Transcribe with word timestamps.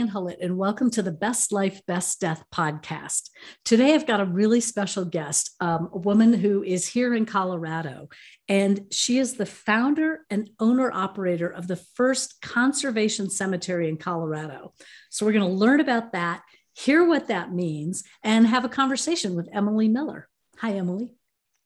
Diane 0.00 0.14
Hullet, 0.14 0.38
and 0.40 0.56
welcome 0.56 0.90
to 0.92 1.02
the 1.02 1.12
Best 1.12 1.52
Life, 1.52 1.84
Best 1.84 2.22
Death 2.22 2.42
podcast. 2.54 3.28
Today, 3.66 3.92
I've 3.94 4.06
got 4.06 4.20
a 4.20 4.24
really 4.24 4.62
special 4.62 5.04
guest, 5.04 5.54
um, 5.60 5.90
a 5.92 5.98
woman 5.98 6.32
who 6.32 6.62
is 6.62 6.88
here 6.88 7.14
in 7.14 7.26
Colorado, 7.26 8.08
and 8.48 8.86
she 8.90 9.18
is 9.18 9.34
the 9.34 9.44
founder 9.44 10.20
and 10.30 10.48
owner 10.58 10.90
operator 10.90 11.48
of 11.48 11.68
the 11.68 11.76
first 11.76 12.40
conservation 12.40 13.28
cemetery 13.28 13.90
in 13.90 13.98
Colorado. 13.98 14.72
So, 15.10 15.26
we're 15.26 15.32
going 15.32 15.50
to 15.50 15.54
learn 15.54 15.80
about 15.80 16.12
that, 16.12 16.44
hear 16.72 17.06
what 17.06 17.28
that 17.28 17.52
means, 17.52 18.02
and 18.24 18.46
have 18.46 18.64
a 18.64 18.70
conversation 18.70 19.36
with 19.36 19.50
Emily 19.52 19.88
Miller. 19.88 20.30
Hi, 20.60 20.72
Emily. 20.72 21.12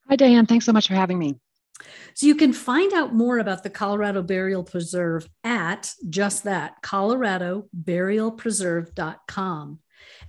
Hi, 0.09 0.17
Diane. 0.17 0.47
Thanks 0.47 0.65
so 0.65 0.73
much 0.73 0.89
for 0.89 0.95
having 0.95 1.21
me. 1.21 1.37
So 2.15 2.27
you 2.27 2.37
can 2.37 2.53
find 2.53 2.93
out 2.93 3.15
more 3.15 3.39
about 3.39 3.63
the 3.63 3.71
Colorado 3.71 4.23
Burial 4.23 4.63
Preserve 4.63 5.27
at 5.43 5.91
just 6.09 6.45
that, 6.45 6.83
coloradoburialpreserve.com. 6.83 9.79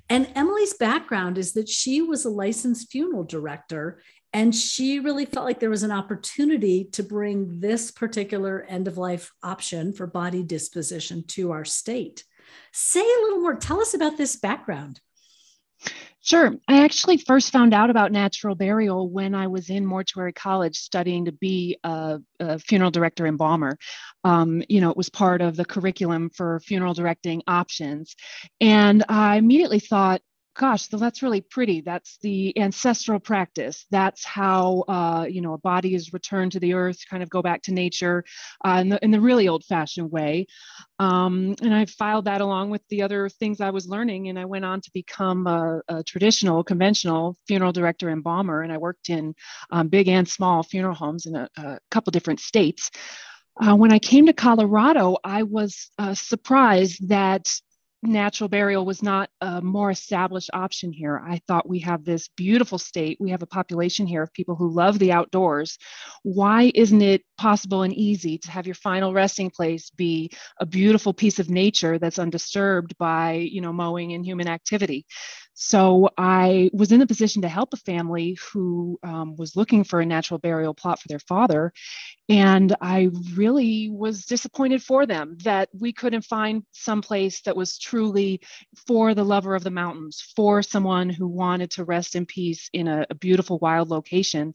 And 0.10 0.32
Emily's 0.36 0.74
background 0.74 1.38
is 1.38 1.54
that 1.54 1.70
she 1.70 2.02
was 2.02 2.26
a 2.26 2.30
licensed 2.30 2.92
funeral 2.92 3.24
director, 3.24 4.02
and 4.34 4.56
she 4.56 5.00
really 5.00 5.26
felt 5.26 5.46
like 5.46 5.60
there 5.60 5.70
was 5.70 5.84
an 5.84 5.92
opportunity 5.92 6.86
to 6.94 7.04
bring 7.04 7.60
this 7.60 7.92
particular 7.92 8.66
end 8.68 8.88
of 8.88 8.98
life 8.98 9.32
option 9.44 9.94
for 9.94 10.08
body 10.08 10.42
disposition 10.44 11.24
to 11.28 11.52
our 11.52 11.66
state. 11.66 12.24
Say 12.72 13.02
a 13.02 13.22
little 13.24 13.40
more, 13.40 13.56
tell 13.56 13.82
us 13.82 13.94
about 13.94 14.18
this 14.18 14.36
background. 14.36 15.00
Sure. 16.22 16.56
I 16.68 16.84
actually 16.84 17.18
first 17.18 17.52
found 17.52 17.72
out 17.72 17.92
about 17.92 18.12
natural 18.12 18.56
burial 18.56 19.10
when 19.10 19.36
I 19.36 19.46
was 19.46 19.70
in 19.70 19.86
mortuary 19.86 20.34
college 20.34 20.76
studying 20.76 21.26
to 21.26 21.32
be 21.32 21.78
a, 21.84 22.20
a 22.40 22.58
funeral 22.58 22.90
director 22.90 23.28
embalmer. 23.28 23.78
Um, 24.24 24.64
you 24.68 24.82
know, 24.82 24.90
it 24.90 24.98
was 24.98 25.10
part 25.10 25.42
of 25.42 25.56
the 25.56 25.66
curriculum 25.66 26.32
for 26.32 26.60
funeral 26.62 26.96
directing 26.96 27.44
options. 27.46 28.16
And 28.60 29.04
I 29.08 29.38
immediately 29.38 29.80
thought, 29.80 30.22
gosh, 30.56 30.88
so 30.90 30.98
that's 30.98 31.22
really 31.22 31.42
pretty. 31.42 31.82
That's 31.82 32.18
the 32.22 32.58
ancestral 32.58 33.20
practice. 33.20 33.86
That's 33.92 34.24
how 34.26 34.86
uh, 34.88 35.26
you 35.30 35.42
know 35.42 35.54
a 35.54 35.58
body 35.58 35.96
is 35.96 36.14
returned 36.14 36.54
to 36.54 36.60
the 36.60 36.74
earth, 36.74 37.00
kind 37.10 37.22
of 37.22 37.30
go 37.30 37.42
back 37.42 37.62
to 37.64 37.74
nature 37.74 38.24
uh, 38.66 38.78
in, 38.82 38.90
the, 38.90 39.00
in 39.04 39.12
the 39.12 39.20
really 39.20 39.48
old-fashioned 39.48 40.12
way. 40.12 40.48
Um, 41.00 41.56
and 41.62 41.74
I 41.74 41.86
filed 41.86 42.26
that 42.26 42.42
along 42.42 42.70
with 42.70 42.82
the 42.90 43.02
other 43.02 43.30
things 43.30 43.60
I 43.60 43.72
was 43.72 43.88
learning, 43.88 44.30
and 44.30 44.40
I 44.40 44.46
went 44.46 44.66
on 44.66 44.82
to 44.82 44.92
become 44.94 45.48
a, 45.48 45.82
a 45.88 46.04
traditional, 46.04 46.64
conventional 46.64 47.36
funeral 47.48 47.72
director 47.72 48.10
embalmer, 48.10 48.62
and 48.62 48.72
I 48.72 48.78
worked 48.78 49.10
in 49.10 49.36
um, 49.72 49.90
big 49.90 50.08
and 50.08 50.28
small 50.28 50.64
funeral 50.64 50.96
homes 50.96 51.26
in 51.26 51.36
a, 51.36 51.50
a 51.58 51.80
couple 51.92 52.12
different 52.12 52.40
states. 52.40 52.92
Uh, 53.58 53.76
when 53.76 53.94
I 53.94 54.00
came 54.00 54.26
to 54.26 54.34
Colorado, 54.34 55.18
I 55.24 55.44
was 55.44 55.90
uh, 55.98 56.14
surprised 56.14 57.08
that 57.08 57.48
natural 58.08 58.48
burial 58.48 58.86
was 58.86 59.04
not 59.04 59.30
a 59.42 59.62
more 59.62 59.92
established 59.92 60.50
option 60.54 60.92
here. 60.92 61.22
I 61.26 61.42
thought 61.48 61.70
we 61.70 61.80
have 61.80 62.04
this 62.04 62.28
beautiful 62.30 62.78
state. 62.78 63.18
We 63.20 63.32
have 63.32 63.42
a 63.42 63.48
population 63.48 64.08
here 64.08 64.24
of 64.24 64.34
people 64.34 64.56
who 64.56 64.70
love 64.70 65.00
the 65.00 65.12
outdoors. 65.12 65.78
Why 66.24 66.72
isn't 66.76 67.02
it 67.02 67.24
possible 67.38 67.84
and 67.84 67.94
easy 67.94 68.38
to 68.40 68.52
have 68.52 68.66
your 68.66 68.76
final 68.76 69.14
resting 69.14 69.50
place 69.50 69.90
be 69.90 70.32
a 70.60 70.66
beautiful 70.66 71.14
piece 71.14 71.40
of 71.40 71.50
nature 71.50 72.00
that's 72.00 72.20
undisturbed 72.20 72.98
by, 72.98 73.34
you 73.34 73.62
know, 73.62 73.74
mowing 73.74 74.14
and 74.14 74.26
human 74.26 74.48
activity? 74.48 75.06
So 75.58 76.10
I 76.18 76.70
was 76.74 76.92
in 76.92 77.02
a 77.02 77.08
position 77.08 77.42
to 77.44 77.48
help 77.48 77.74
a 77.74 77.78
family 77.78 78.38
who 78.52 79.00
um, 79.04 79.38
was 79.38 79.56
looking 79.56 79.86
for 79.86 80.02
a 80.02 80.06
natural 80.06 80.38
burial 80.38 80.74
plot 80.74 81.00
for 81.00 81.08
their 81.08 81.20
father. 81.20 81.72
And 82.28 82.76
I 82.82 83.10
really 83.36 83.90
was 83.90 84.26
disappointed 84.26 84.84
for 84.84 85.06
them 85.06 85.38
that 85.46 85.70
we 85.74 85.94
couldn't 85.94 86.26
find 86.26 86.64
some 86.74 87.02
place 87.02 87.42
that 87.44 87.56
was 87.56 87.80
truly 87.80 88.42
for 88.86 89.14
the 89.14 89.24
lover 89.24 89.56
of 89.56 89.64
the 89.64 89.72
mountains, 89.72 90.22
for 90.36 90.62
someone 90.62 91.10
who 91.10 91.28
wanted 91.28 91.72
to 91.72 91.86
rest 91.86 92.16
in 92.16 92.26
peace 92.26 92.70
in 92.74 92.90
a, 92.90 93.06
a 93.10 93.16
beautiful 93.16 93.58
wild 93.60 93.90
location. 93.90 94.54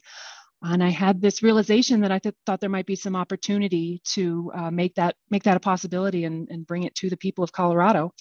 And 0.62 0.84
I 0.84 0.90
had 0.90 1.22
this 1.22 1.42
realization 1.42 2.02
that 2.02 2.12
I 2.12 2.18
th- 2.18 2.34
thought 2.44 2.60
there 2.60 2.68
might 2.68 2.84
be 2.84 2.96
some 2.96 3.16
opportunity 3.16 4.02
to 4.12 4.52
uh, 4.54 4.70
make 4.70 4.96
that 4.96 5.16
make 5.30 5.44
that 5.44 5.56
a 5.56 5.60
possibility 5.60 6.24
and, 6.24 6.48
and 6.50 6.66
bring 6.66 6.82
it 6.82 6.94
to 6.96 7.08
the 7.08 7.16
people 7.16 7.42
of 7.42 7.52
Colorado. 7.52 8.12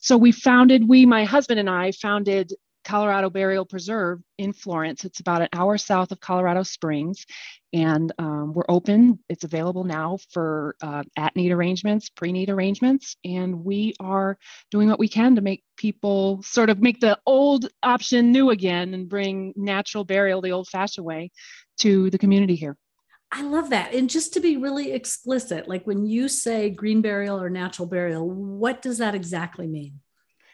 So 0.00 0.16
we 0.16 0.32
founded, 0.32 0.88
we, 0.88 1.06
my 1.06 1.24
husband 1.24 1.60
and 1.60 1.70
I 1.70 1.92
founded 1.92 2.52
Colorado 2.86 3.28
Burial 3.28 3.64
Preserve 3.64 4.20
in 4.38 4.52
Florence. 4.52 5.04
It's 5.04 5.18
about 5.18 5.42
an 5.42 5.48
hour 5.52 5.76
south 5.76 6.12
of 6.12 6.20
Colorado 6.20 6.62
Springs, 6.62 7.26
and 7.72 8.12
um, 8.18 8.52
we're 8.54 8.64
open. 8.68 9.18
It's 9.28 9.42
available 9.42 9.82
now 9.82 10.18
for 10.30 10.76
uh, 10.80 11.02
at 11.16 11.34
need 11.34 11.50
arrangements, 11.50 12.10
pre 12.10 12.30
need 12.30 12.48
arrangements, 12.48 13.16
and 13.24 13.64
we 13.64 13.94
are 13.98 14.38
doing 14.70 14.88
what 14.88 15.00
we 15.00 15.08
can 15.08 15.34
to 15.34 15.40
make 15.40 15.64
people 15.76 16.40
sort 16.44 16.70
of 16.70 16.80
make 16.80 17.00
the 17.00 17.18
old 17.26 17.68
option 17.82 18.30
new 18.30 18.50
again 18.50 18.94
and 18.94 19.08
bring 19.08 19.52
natural 19.56 20.04
burial 20.04 20.40
the 20.40 20.52
old 20.52 20.68
fashioned 20.68 21.04
way 21.04 21.32
to 21.78 22.08
the 22.10 22.18
community 22.18 22.54
here. 22.54 22.76
I 23.32 23.42
love 23.42 23.70
that. 23.70 23.92
And 23.92 24.08
just 24.08 24.32
to 24.34 24.40
be 24.40 24.56
really 24.56 24.92
explicit, 24.92 25.68
like 25.68 25.86
when 25.86 26.06
you 26.06 26.28
say 26.28 26.70
green 26.70 27.02
burial 27.02 27.40
or 27.40 27.50
natural 27.50 27.88
burial, 27.88 28.28
what 28.30 28.82
does 28.82 28.98
that 28.98 29.14
exactly 29.14 29.66
mean? 29.66 30.00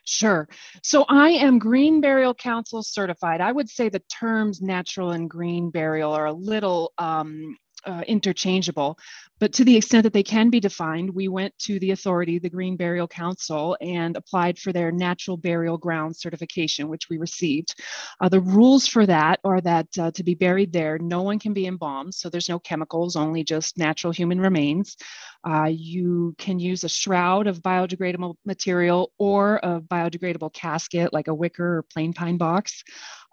Sure. 0.04 0.48
So 0.82 1.04
I 1.08 1.30
am 1.30 1.60
Green 1.60 2.00
Burial 2.00 2.34
Council 2.34 2.82
certified. 2.82 3.40
I 3.40 3.52
would 3.52 3.68
say 3.68 3.88
the 3.88 4.02
terms 4.10 4.60
natural 4.60 5.12
and 5.12 5.30
green 5.30 5.70
burial 5.70 6.12
are 6.12 6.26
a 6.26 6.32
little 6.32 6.92
um, 6.98 7.56
uh, 7.86 8.02
interchangeable, 8.06 8.98
but 9.40 9.52
to 9.54 9.64
the 9.64 9.76
extent 9.76 10.04
that 10.04 10.12
they 10.12 10.22
can 10.22 10.50
be 10.50 10.60
defined, 10.60 11.10
we 11.10 11.28
went 11.28 11.56
to 11.58 11.78
the 11.80 11.90
authority, 11.90 12.38
the 12.38 12.48
Green 12.48 12.76
Burial 12.76 13.08
Council, 13.08 13.76
and 13.80 14.16
applied 14.16 14.58
for 14.58 14.72
their 14.72 14.92
natural 14.92 15.36
burial 15.36 15.76
ground 15.76 16.16
certification, 16.16 16.88
which 16.88 17.08
we 17.10 17.18
received. 17.18 17.74
Uh, 18.20 18.28
the 18.28 18.40
rules 18.40 18.86
for 18.86 19.04
that 19.06 19.40
are 19.44 19.60
that 19.60 19.88
uh, 19.98 20.10
to 20.12 20.22
be 20.22 20.34
buried 20.34 20.72
there, 20.72 20.98
no 20.98 21.22
one 21.22 21.38
can 21.38 21.52
be 21.52 21.66
embalmed, 21.66 22.14
so 22.14 22.28
there's 22.28 22.48
no 22.48 22.58
chemicals, 22.58 23.16
only 23.16 23.42
just 23.42 23.76
natural 23.78 24.12
human 24.12 24.40
remains. 24.40 24.96
Uh, 25.44 25.68
you 25.72 26.34
can 26.38 26.60
use 26.60 26.84
a 26.84 26.88
shroud 26.88 27.48
of 27.48 27.62
biodegradable 27.62 28.36
material 28.44 29.10
or 29.18 29.56
a 29.64 29.80
biodegradable 29.80 30.52
casket 30.52 31.12
like 31.12 31.26
a 31.26 31.34
wicker 31.34 31.78
or 31.78 31.82
plain 31.82 32.12
pine 32.12 32.36
box. 32.36 32.84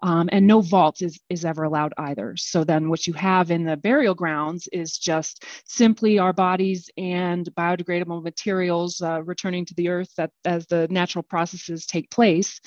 Um, 0.02 0.30
and 0.32 0.46
no 0.46 0.62
vault 0.62 1.02
is, 1.02 1.20
is 1.28 1.44
ever 1.44 1.64
allowed 1.64 1.92
either. 1.98 2.34
So 2.36 2.64
then 2.64 2.88
what 2.88 3.06
you 3.06 3.12
have 3.12 3.50
in 3.50 3.64
the 3.64 3.76
burial 3.76 4.14
grounds 4.14 4.66
is 4.72 4.96
just 4.96 5.44
simply 5.66 6.18
our 6.18 6.32
bodies 6.32 6.88
and 6.96 7.46
biodegradable 7.54 8.22
materials 8.22 9.02
uh, 9.02 9.22
returning 9.22 9.66
to 9.66 9.74
the 9.74 9.88
earth 9.88 10.14
that, 10.16 10.30
as 10.44 10.66
the 10.66 10.88
natural 10.88 11.22
processes 11.22 11.86
take 11.86 12.10
place. 12.10 12.60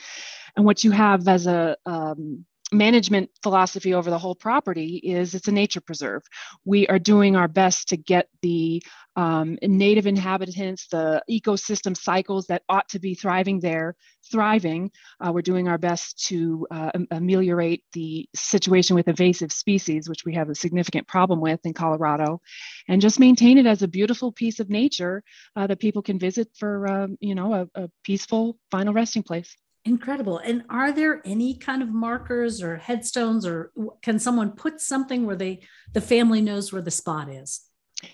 And 0.55 0.65
what 0.65 0.83
you 0.83 0.91
have 0.91 1.27
as 1.27 1.47
a 1.47 1.75
um, 1.85 2.45
management 2.73 3.29
philosophy 3.41 3.93
over 3.93 4.09
the 4.09 4.17
whole 4.17 4.35
property 4.35 4.97
is 5.03 5.35
it's 5.35 5.47
a 5.47 5.51
nature 5.51 5.81
preserve. 5.81 6.23
We 6.65 6.87
are 6.87 6.99
doing 6.99 7.35
our 7.35 7.47
best 7.47 7.89
to 7.89 7.97
get 7.97 8.27
the 8.41 8.83
um, 9.15 9.57
native 9.61 10.07
inhabitants, 10.07 10.87
the 10.87 11.21
ecosystem 11.29 11.95
cycles 11.95 12.47
that 12.47 12.63
ought 12.67 12.89
to 12.89 12.99
be 12.99 13.13
thriving 13.13 13.59
there, 13.59 13.95
thriving. 14.31 14.91
Uh, 15.19 15.31
we're 15.31 15.41
doing 15.41 15.67
our 15.67 15.77
best 15.77 16.25
to 16.27 16.65
uh, 16.71 16.91
ameliorate 17.11 17.83
the 17.93 18.27
situation 18.35 18.95
with 18.95 19.07
invasive 19.07 19.51
species, 19.51 20.09
which 20.09 20.25
we 20.25 20.33
have 20.33 20.49
a 20.49 20.55
significant 20.55 21.07
problem 21.07 21.39
with 21.39 21.59
in 21.65 21.73
Colorado, 21.73 22.41
and 22.87 23.01
just 23.01 23.19
maintain 23.19 23.57
it 23.57 23.67
as 23.67 23.83
a 23.83 23.87
beautiful 23.87 24.31
piece 24.31 24.59
of 24.59 24.69
nature 24.69 25.23
uh, 25.55 25.67
that 25.67 25.79
people 25.79 26.01
can 26.01 26.17
visit 26.17 26.49
for, 26.57 26.87
um, 26.87 27.17
you 27.19 27.35
know, 27.35 27.53
a, 27.53 27.83
a 27.83 27.89
peaceful 28.03 28.57
final 28.71 28.93
resting 28.93 29.23
place. 29.23 29.55
Incredible. 29.85 30.37
And 30.37 30.63
are 30.69 30.93
there 30.93 31.21
any 31.25 31.55
kind 31.55 31.81
of 31.81 31.89
markers 31.89 32.61
or 32.63 32.77
headstones, 32.77 33.45
or 33.45 33.71
can 34.01 34.17
someone 34.17 34.51
put 34.51 34.79
something 34.79 35.25
where 35.25 35.35
they 35.35 35.61
the 35.91 35.99
family 35.99 36.41
knows 36.41 36.71
where 36.71 36.81
the 36.81 36.89
spot 36.91 37.29
is? 37.29 37.61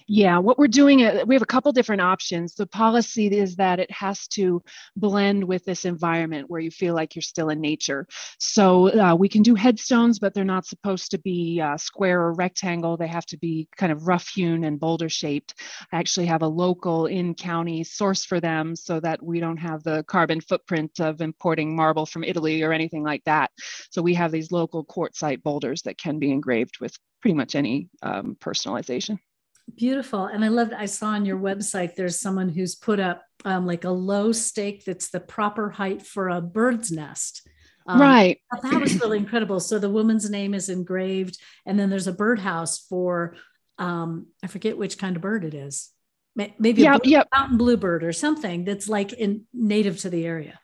Yeah, 0.08 0.38
what 0.40 0.58
we're 0.58 0.68
doing, 0.68 1.04
uh, 1.04 1.24
we 1.26 1.36
have 1.36 1.42
a 1.42 1.48
couple 1.48 1.72
different 1.72 2.02
options. 2.02 2.56
The 2.56 2.68
policy 2.68 3.28
is 3.28 3.56
that 3.58 3.80
it 3.80 3.92
has 3.92 4.28
to 4.30 4.62
blend 4.96 5.44
with 5.44 5.66
this 5.66 5.86
environment 5.86 6.50
where 6.50 6.62
you 6.62 6.72
feel 6.72 6.96
like 6.96 7.16
you're 7.16 7.22
still 7.22 7.50
in 7.50 7.62
nature. 7.62 8.08
So 8.40 8.90
uh, 9.00 9.16
we 9.16 9.30
can 9.30 9.42
do 9.42 9.56
headstones, 9.56 10.20
but 10.20 10.34
they're 10.34 10.44
not 10.46 10.66
supposed 10.66 11.12
to 11.12 11.20
be 11.20 11.62
uh, 11.62 11.78
square 11.78 12.22
or 12.22 12.34
rectangle. 12.34 12.98
They 12.98 13.08
have 13.08 13.26
to 13.28 13.38
be 13.38 13.68
kind 13.78 13.92
of 13.92 14.08
rough 14.08 14.28
hewn 14.28 14.64
and 14.64 14.80
boulder 14.80 15.10
shaped. 15.10 15.56
I 15.92 15.98
actually 15.98 16.28
have 16.28 16.42
a 16.42 16.48
local 16.48 17.06
in 17.06 17.36
county 17.36 17.84
source 17.84 18.26
for 18.26 18.40
them 18.40 18.76
so 18.76 19.00
that 19.00 19.24
we 19.24 19.40
don't 19.40 19.58
have 19.58 19.84
the 19.84 20.04
carbon 20.04 20.42
footprint 20.42 21.00
of 21.00 21.22
importing 21.22 21.76
marble 21.76 22.06
from 22.06 22.24
Italy 22.24 22.64
or 22.64 22.74
anything 22.74 23.04
like 23.04 23.24
that. 23.26 23.52
So 23.92 24.02
we 24.02 24.14
have 24.16 24.32
these 24.32 24.52
local 24.52 24.86
quartzite 24.86 25.44
boulders 25.44 25.84
that 25.84 25.98
can 25.98 26.20
be 26.20 26.32
engraved 26.32 26.80
with 26.80 26.98
pretty 27.22 27.36
much 27.36 27.56
any 27.56 27.90
um, 28.02 28.38
personalization. 28.40 29.20
Beautiful. 29.76 30.26
And 30.26 30.44
I 30.44 30.48
loved, 30.48 30.74
I 30.74 30.86
saw 30.86 31.10
on 31.10 31.26
your 31.26 31.38
website, 31.38 31.96
there's 31.96 32.20
someone 32.20 32.50
who's 32.50 32.76
put 32.76 33.00
up 33.00 33.24
um, 33.46 33.66
like 33.66 33.84
a 33.84 33.90
low 33.90 34.32
stake 34.32 34.86
that's 34.86 35.10
the 35.10 35.20
proper 35.20 35.70
height 35.70 36.02
for 36.02 36.30
a 36.30 36.42
bird's 36.42 36.92
nest. 36.92 37.48
Um, 37.86 38.02
right. 38.02 38.40
That 38.64 38.82
was 38.82 39.00
really 39.00 39.18
incredible. 39.18 39.60
So 39.60 39.80
the 39.80 39.90
woman's 39.90 40.30
name 40.30 40.54
is 40.54 40.70
engraved, 40.70 41.40
and 41.66 41.80
then 41.80 41.90
there's 41.90 42.08
a 42.08 42.14
birdhouse 42.14 42.80
for, 42.80 43.36
um, 43.78 44.28
I 44.44 44.48
forget 44.48 44.78
which 44.78 44.98
kind 44.98 45.16
of 45.16 45.22
bird 45.22 45.44
it 45.44 45.54
is. 45.54 45.92
maybe 46.36 46.84
yeah, 46.84 46.96
a 46.96 47.00
yeah. 47.04 47.24
mountain 47.34 47.58
bluebird 47.58 48.04
or 48.04 48.14
something 48.14 48.64
that's 48.64 48.88
like 48.88 49.14
in 49.14 49.46
native 49.54 50.00
to 50.00 50.10
the 50.10 50.26
area. 50.26 50.60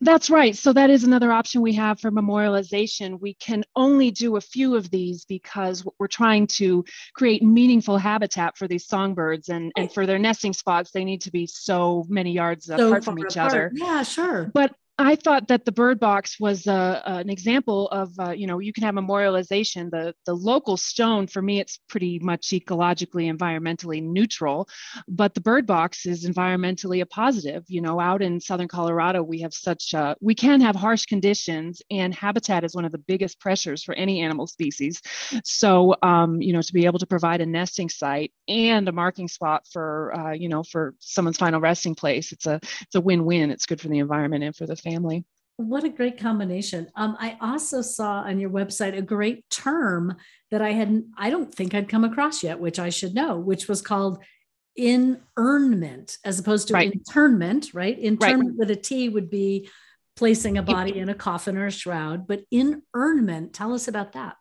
That's 0.00 0.30
right. 0.30 0.56
So 0.56 0.72
that 0.72 0.90
is 0.90 1.02
another 1.02 1.32
option 1.32 1.60
we 1.60 1.74
have 1.74 1.98
for 1.98 2.10
memorialization. 2.10 3.20
We 3.20 3.34
can 3.34 3.64
only 3.74 4.10
do 4.10 4.36
a 4.36 4.40
few 4.40 4.76
of 4.76 4.90
these 4.90 5.24
because 5.24 5.84
we're 5.98 6.06
trying 6.06 6.46
to 6.58 6.84
create 7.14 7.42
meaningful 7.42 7.98
habitat 7.98 8.56
for 8.56 8.68
these 8.68 8.86
songbirds 8.86 9.48
and, 9.48 9.72
and 9.76 9.92
for 9.92 10.06
their 10.06 10.18
nesting 10.18 10.52
spots, 10.52 10.92
they 10.92 11.04
need 11.04 11.22
to 11.22 11.32
be 11.32 11.46
so 11.46 12.06
many 12.08 12.32
yards 12.32 12.66
so 12.66 12.88
apart 12.88 13.04
from 13.04 13.18
each 13.18 13.36
apart. 13.36 13.52
other. 13.52 13.72
Yeah, 13.74 14.02
sure. 14.04 14.50
But 14.54 14.72
I 15.00 15.14
thought 15.14 15.46
that 15.46 15.64
the 15.64 15.70
bird 15.70 16.00
box 16.00 16.40
was 16.40 16.66
uh, 16.66 17.00
an 17.04 17.30
example 17.30 17.86
of, 17.90 18.10
uh, 18.18 18.32
you 18.32 18.48
know, 18.48 18.58
you 18.58 18.72
can 18.72 18.82
have 18.82 18.96
memorialization. 18.96 19.92
The, 19.92 20.12
the 20.26 20.34
local 20.34 20.76
stone, 20.76 21.28
for 21.28 21.40
me, 21.40 21.60
it's 21.60 21.78
pretty 21.88 22.18
much 22.18 22.48
ecologically, 22.48 23.32
environmentally 23.32 24.02
neutral, 24.02 24.68
but 25.06 25.34
the 25.34 25.40
bird 25.40 25.68
box 25.68 26.04
is 26.04 26.26
environmentally 26.26 27.00
a 27.00 27.06
positive. 27.06 27.62
You 27.68 27.80
know, 27.80 28.00
out 28.00 28.22
in 28.22 28.40
Southern 28.40 28.66
Colorado, 28.66 29.22
we 29.22 29.40
have 29.42 29.54
such, 29.54 29.94
uh, 29.94 30.16
we 30.20 30.34
can 30.34 30.60
have 30.60 30.74
harsh 30.74 31.06
conditions 31.06 31.80
and 31.92 32.12
habitat 32.12 32.64
is 32.64 32.74
one 32.74 32.84
of 32.84 32.90
the 32.90 32.98
biggest 32.98 33.38
pressures 33.38 33.84
for 33.84 33.94
any 33.94 34.20
animal 34.20 34.48
species. 34.48 35.00
So, 35.44 35.94
um, 36.02 36.42
you 36.42 36.52
know, 36.52 36.60
to 36.60 36.72
be 36.72 36.86
able 36.86 36.98
to 36.98 37.06
provide 37.06 37.40
a 37.40 37.46
nesting 37.46 37.88
site 37.88 38.32
and 38.48 38.88
a 38.88 38.92
marking 38.92 39.28
spot 39.28 39.64
for, 39.72 40.12
uh, 40.18 40.32
you 40.32 40.48
know, 40.48 40.64
for 40.64 40.96
someone's 40.98 41.38
final 41.38 41.60
resting 41.60 41.94
place, 41.94 42.32
it's 42.32 42.46
a, 42.46 42.58
it's 42.82 42.96
a 42.96 43.00
win-win. 43.00 43.52
It's 43.52 43.66
good 43.66 43.80
for 43.80 43.86
the 43.86 44.00
environment 44.00 44.42
and 44.42 44.56
for 44.56 44.66
the 44.66 44.74
family. 44.74 44.87
What 45.56 45.82
a 45.82 45.88
great 45.88 46.18
combination. 46.18 46.88
Um, 46.94 47.16
I 47.18 47.36
also 47.40 47.82
saw 47.82 48.20
on 48.20 48.38
your 48.38 48.50
website 48.50 48.96
a 48.96 49.02
great 49.02 49.48
term 49.50 50.16
that 50.52 50.62
I 50.62 50.70
hadn't, 50.70 51.06
I 51.16 51.30
don't 51.30 51.52
think 51.52 51.74
I'd 51.74 51.88
come 51.88 52.04
across 52.04 52.44
yet, 52.44 52.60
which 52.60 52.78
I 52.78 52.90
should 52.90 53.14
know, 53.14 53.38
which 53.38 53.66
was 53.66 53.82
called 53.82 54.22
inurnment 54.76 56.18
as 56.24 56.38
opposed 56.38 56.68
to 56.68 56.74
right. 56.74 56.92
internment, 56.92 57.74
right? 57.74 57.98
Internment 57.98 58.50
right. 58.50 58.58
with 58.58 58.70
a 58.70 58.76
T 58.76 59.08
would 59.08 59.28
be 59.28 59.68
placing 60.16 60.58
a 60.58 60.62
body 60.62 60.98
in 60.98 61.08
a 61.08 61.14
coffin 61.14 61.56
or 61.56 61.66
a 61.66 61.72
shroud, 61.72 62.26
but 62.26 62.44
inurnment, 62.50 63.52
tell 63.52 63.74
us 63.74 63.88
about 63.88 64.12
that. 64.12 64.36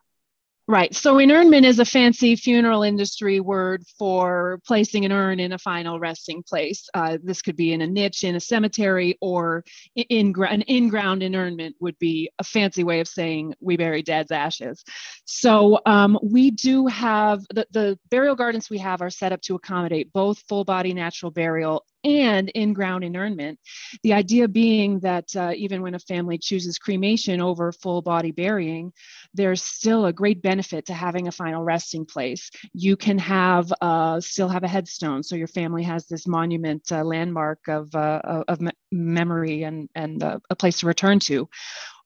Right. 0.69 0.93
So 0.93 1.17
inurnment 1.17 1.65
is 1.65 1.79
a 1.79 1.85
fancy 1.85 2.35
funeral 2.35 2.83
industry 2.83 3.39
word 3.39 3.85
for 3.97 4.59
placing 4.67 5.05
an 5.05 5.13
urn 5.13 5.39
in 5.39 5.53
a 5.53 5.57
final 5.57 5.97
resting 5.97 6.43
place. 6.43 6.89
Uh, 6.93 7.17
this 7.23 7.41
could 7.41 7.55
be 7.55 7.71
in 7.71 7.81
a 7.81 7.87
niche 7.87 8.25
in 8.25 8.35
a 8.35 8.39
cemetery 8.41 9.17
or 9.21 9.63
in, 9.95 10.35
an 10.37 10.63
in-ground 10.63 11.23
inurnment 11.23 11.77
would 11.79 11.97
be 11.99 12.29
a 12.39 12.43
fancy 12.43 12.83
way 12.83 12.99
of 12.99 13.07
saying 13.07 13.53
we 13.61 13.77
bury 13.77 14.03
dad's 14.03 14.29
ashes. 14.29 14.83
So 15.23 15.79
um, 15.85 16.19
we 16.21 16.51
do 16.51 16.87
have 16.87 17.45
the, 17.53 17.65
the 17.71 17.97
burial 18.09 18.35
gardens 18.35 18.69
we 18.69 18.79
have 18.79 19.01
are 19.01 19.09
set 19.09 19.31
up 19.31 19.39
to 19.43 19.55
accommodate 19.55 20.11
both 20.11 20.39
full 20.49 20.65
body 20.65 20.93
natural 20.93 21.31
burial 21.31 21.85
and 22.03 22.49
in 22.49 22.73
ground 22.73 23.03
inurnment. 23.03 23.59
The 24.03 24.13
idea 24.13 24.47
being 24.47 24.99
that 25.01 25.35
uh, 25.35 25.53
even 25.55 25.81
when 25.81 25.95
a 25.95 25.99
family 25.99 26.37
chooses 26.37 26.77
cremation 26.77 27.41
over 27.41 27.71
full 27.71 28.01
body 28.01 28.31
burying, 28.31 28.93
there's 29.33 29.61
still 29.61 30.05
a 30.05 30.13
great 30.13 30.41
benefit 30.41 30.85
to 30.87 30.93
having 30.93 31.27
a 31.27 31.31
final 31.31 31.63
resting 31.63 32.05
place. 32.05 32.49
You 32.73 32.95
can 32.95 33.17
have 33.19 33.71
uh, 33.81 34.19
still 34.19 34.49
have 34.49 34.63
a 34.63 34.67
headstone, 34.67 35.23
so 35.23 35.35
your 35.35 35.47
family 35.47 35.83
has 35.83 36.07
this 36.07 36.27
monument 36.27 36.91
uh, 36.91 37.03
landmark 37.03 37.67
of, 37.67 37.93
uh, 37.93 38.43
of 38.47 38.61
me- 38.61 38.71
memory 38.91 39.63
and, 39.63 39.89
and 39.95 40.23
uh, 40.23 40.39
a 40.49 40.55
place 40.55 40.79
to 40.79 40.87
return 40.87 41.19
to 41.19 41.49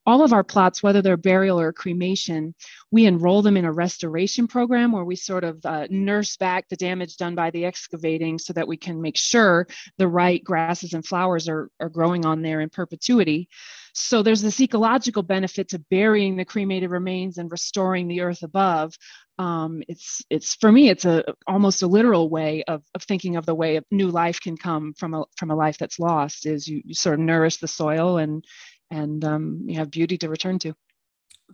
all 0.06 0.24
of 0.24 0.34
our 0.34 0.44
plots, 0.44 0.82
whether 0.82 1.02
they're 1.02 1.18
burial 1.18 1.60
or 1.60 1.72
cremation, 1.72 2.56
we 2.90 3.06
enroll 3.06 3.42
them 3.42 3.58
in 3.58 3.66
a 3.66 3.72
restoration 3.72 4.48
program 4.48 4.92
where 4.92 5.04
we 5.04 5.16
sort 5.16 5.44
of 5.44 5.64
uh, 5.66 5.88
nurse 5.90 6.38
back 6.38 6.68
the 6.70 6.76
damage 6.76 7.18
done 7.18 7.36
by 7.36 7.52
the 7.52 7.66
excavating 7.66 8.40
so 8.40 8.54
that 8.54 8.68
we 8.68 8.78
can 8.78 9.02
make 9.02 9.18
sure 9.18 9.68
the 9.98 10.08
right 10.08 10.44
grasses 10.44 10.94
and 10.94 11.06
flowers 11.06 11.48
are, 11.48 11.70
are 11.80 11.90
growing 11.90 12.26
on 12.26 12.42
there 12.42 12.62
in 12.62 12.70
perpetuity. 12.70 13.48
So 13.94 14.24
there's 14.24 14.42
this 14.42 14.60
ecological 14.62 15.24
benefit 15.24 15.70
to 15.70 15.80
burying 15.80 16.36
the 16.36 16.46
cremated 16.46 16.90
remains 16.90 17.38
and 17.38 17.52
restoring 17.52 18.08
the 18.08 18.22
earth 18.22 18.44
above. 18.44 18.96
Um, 19.38 19.82
it's 19.88 20.22
it's 20.30 20.56
for 20.56 20.72
me 20.72 20.90
it's 20.90 21.06
a 21.06 21.24
almost 21.48 21.82
a 21.82 21.88
literal 21.88 22.30
way 22.30 22.64
of, 22.68 22.84
of 22.94 23.02
thinking 23.02 23.38
of 23.38 23.46
the 23.46 23.56
way 23.56 23.80
new 23.90 24.10
life 24.10 24.40
can 24.40 24.56
come 24.56 24.94
from 24.94 25.14
a 25.16 25.24
from 25.36 25.50
a 25.50 25.56
life 25.56 25.78
that's 25.80 26.00
lost 26.00 26.46
is 26.46 26.68
you, 26.68 26.82
you 26.86 26.94
sort 26.94 27.16
of 27.16 27.22
nourish 27.22 27.58
the 27.58 27.68
soil 27.68 28.18
and 28.18 28.46
and 28.92 29.24
um, 29.26 29.64
you 29.66 29.78
have 29.78 29.90
beauty 29.90 30.18
to 30.20 30.30
return 30.30 30.60
to. 30.60 30.76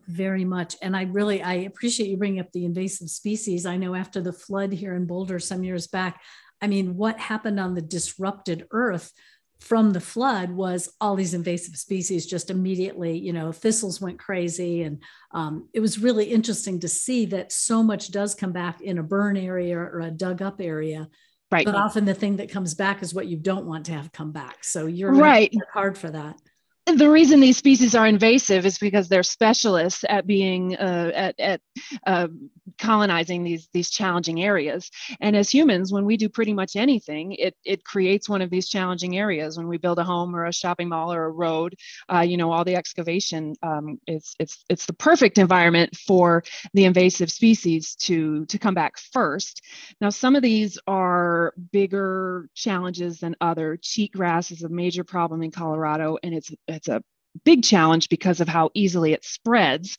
Very 0.07 0.45
much. 0.45 0.75
And 0.81 0.95
i 0.95 1.03
really 1.03 1.41
i 1.41 1.53
appreciate 1.53 2.09
you 2.09 2.17
bringing 2.17 2.39
up 2.39 2.51
the 2.51 2.65
invasive 2.65 3.09
species. 3.09 3.65
I 3.65 3.77
know 3.77 3.95
after 3.95 4.21
the 4.21 4.33
flood 4.33 4.71
here 4.73 4.95
in 4.95 5.05
boulder 5.05 5.39
some 5.39 5.63
years 5.63 5.87
back 5.87 6.21
i 6.61 6.67
mean 6.67 6.95
what 6.97 7.19
happened 7.19 7.59
on 7.59 7.75
the 7.75 7.81
disrupted 7.81 8.65
earth 8.71 9.11
from 9.59 9.91
the 9.91 9.99
flood 9.99 10.51
was 10.51 10.89
all 11.01 11.15
these 11.15 11.33
invasive 11.33 11.75
species 11.75 12.25
just 12.25 12.49
immediately 12.49 13.17
you 13.17 13.33
know 13.33 13.51
thistles 13.51 13.99
went 13.99 14.19
crazy. 14.19 14.83
And 14.83 15.01
um, 15.31 15.69
it 15.73 15.79
was 15.79 15.99
really 15.99 16.25
interesting 16.25 16.79
to 16.81 16.87
see 16.87 17.25
that 17.27 17.51
so 17.51 17.81
much 17.81 18.11
does 18.11 18.35
come 18.35 18.51
back 18.51 18.81
in 18.81 18.97
a 18.97 19.03
burn 19.03 19.35
area 19.37 19.77
or 19.77 20.01
a 20.01 20.11
dug 20.11 20.41
up 20.41 20.61
area. 20.61 21.07
Right. 21.51 21.65
But 21.65 21.75
often 21.75 22.05
the 22.05 22.13
thing 22.13 22.37
that 22.37 22.51
comes 22.51 22.75
back 22.75 23.01
is 23.01 23.13
what 23.13 23.27
you 23.27 23.37
don't 23.37 23.65
want 23.65 23.85
to 23.85 23.93
have 23.93 24.11
come 24.11 24.31
back. 24.31 24.63
So 24.63 24.85
you're 24.85 25.13
right. 25.13 25.53
hard 25.73 25.97
for 25.97 26.09
that 26.09 26.37
the 26.95 27.09
reason 27.09 27.39
these 27.39 27.57
species 27.57 27.95
are 27.95 28.07
invasive 28.07 28.65
is 28.65 28.77
because 28.77 29.09
they're 29.09 29.23
specialists 29.23 30.05
at 30.07 30.25
being 30.25 30.75
uh, 30.77 31.11
at, 31.13 31.39
at 31.39 31.61
uh, 32.05 32.27
colonizing 32.77 33.43
these 33.43 33.67
these 33.73 33.89
challenging 33.89 34.43
areas. 34.43 34.89
And 35.21 35.35
as 35.35 35.49
humans 35.49 35.91
when 35.91 36.05
we 36.05 36.17
do 36.17 36.29
pretty 36.29 36.53
much 36.53 36.75
anything 36.75 37.33
it 37.33 37.55
it 37.65 37.83
creates 37.83 38.29
one 38.29 38.41
of 38.41 38.49
these 38.49 38.69
challenging 38.69 39.17
areas. 39.17 39.57
When 39.57 39.67
we 39.67 39.77
build 39.77 39.99
a 39.99 40.03
home 40.03 40.35
or 40.35 40.45
a 40.45 40.53
shopping 40.53 40.89
mall 40.89 41.13
or 41.13 41.25
a 41.25 41.31
road 41.31 41.75
uh, 42.13 42.21
you 42.21 42.37
know 42.37 42.51
all 42.51 42.63
the 42.63 42.75
excavation 42.75 43.55
um, 43.63 43.99
it's 44.07 44.35
it's 44.39 44.63
it's 44.69 44.85
the 44.85 44.93
perfect 44.93 45.37
environment 45.37 45.95
for 45.95 46.43
the 46.73 46.85
invasive 46.85 47.31
species 47.31 47.95
to 47.95 48.45
to 48.45 48.57
come 48.57 48.73
back 48.73 48.97
first. 48.97 49.61
Now 50.01 50.09
some 50.09 50.35
of 50.35 50.41
these 50.41 50.77
are 50.87 51.53
bigger 51.71 52.49
challenges 52.55 53.19
than 53.19 53.35
other. 53.41 53.77
Cheatgrass 53.77 54.51
is 54.51 54.63
a 54.63 54.69
major 54.69 55.03
problem 55.03 55.43
in 55.43 55.51
colorado 55.51 56.17
and 56.23 56.33
it's 56.33 56.51
it's 56.67 56.87
a 56.87 57.01
big 57.43 57.63
challenge 57.63 58.09
because 58.09 58.41
of 58.41 58.47
how 58.47 58.69
easily 58.73 59.13
it 59.13 59.23
spreads. 59.23 59.97